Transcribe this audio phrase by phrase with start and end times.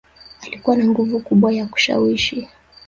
[0.43, 2.47] Alikuwa ana nguvu kubwa ya kushawishi